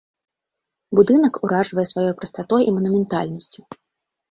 Будынак 0.99 1.33
уражвае 1.43 1.85
сваёй 1.91 2.11
прастатой 2.23 2.61
і 2.67 2.75
манументальнасцю. 2.81 3.61